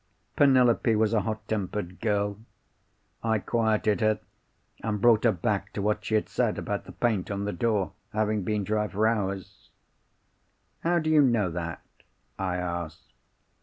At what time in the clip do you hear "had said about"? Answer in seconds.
6.15-6.85